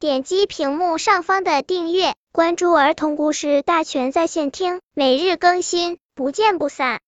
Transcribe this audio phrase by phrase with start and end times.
[0.00, 7.00] 点击屏幕上方的订阅，关注儿童故事大全在线听，每日更新，不见不散。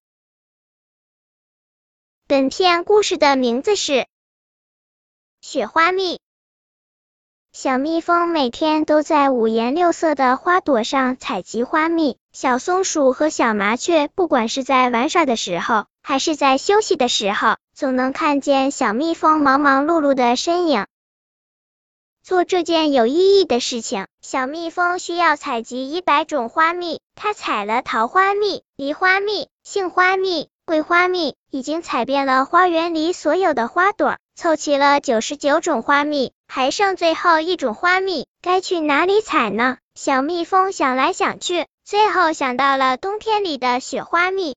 [2.26, 3.92] 本片故事的名字是
[5.40, 6.16] 《雪花蜜》。
[7.52, 20.88] 小蜜蜂每天都在五颜六色的花朵上采集花蜜，小松鼠和小麻雀不管是在玩耍的时候，还是在休息的时候，总能看见小蜜蜂忙忙碌碌的身影。
[22.22, 27.00] 做这件有意义的事情，小蜜蜂需要采集一百种花蜜。
[27.14, 36.32] 它采了桃花蜜、梨花蜜、杏花蜜、桂花蜜，已经采遍了花园里所有的花朵，凑齐了九十九种花蜜。
[36.46, 39.78] 还剩最后一种花蜜，该去哪里采呢？
[39.94, 44.56] 小蜜蜂想来想去，最后想到了冬天里的雪花蜜。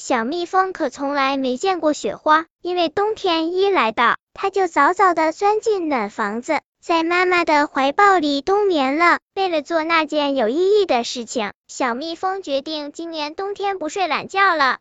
[0.00, 9.18] 小蜜蜂可从来没见过雪花，因为冬天一来到，它就早早的钻进暖房子，在妈妈的怀抱里冬眠了。
[9.34, 14.78] 为了做那件有意义的事情，小蜜蜂决定今年冬天不睡懒觉了。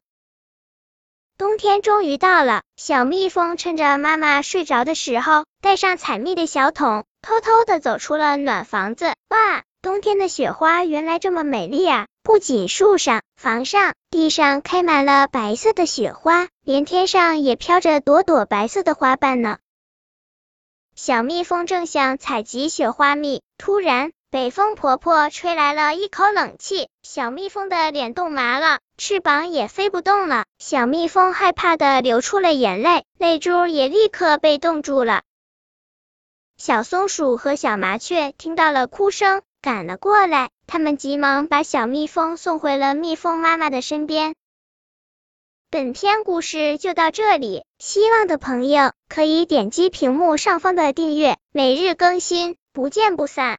[1.36, 9.08] 冬天终于到了，小蜜蜂趁着妈妈睡着的时候，带上采蜜的小桶，偷偷的走出了暖房子。
[9.30, 12.08] 哇，冬天的雪花原来这么美丽啊！
[12.22, 19.60] 不仅树上、房上、地上开满了白色的雪花，连天上也飘着朵朵白色的花瓣呢。
[20.94, 24.12] 小蜜蜂正想采集雪花蜜，突然。
[24.30, 30.44] 北风婆婆吹来了一口冷气，小蜜蜂的脸冻麻了，翅膀也飞不动了。
[30.60, 35.22] 小蜜蜂害怕的流出了眼泪，泪珠也立刻被冻住了。
[36.58, 44.34] 小松鼠和小麻雀听到了哭声，赶了过来，他们急忙把小蜜蜂送回了蜜蜂妈妈的身边。
[45.70, 53.56] 本篇故事就到这里，希望的朋友可以点击屏幕上方的订阅，每日更新，不见不散。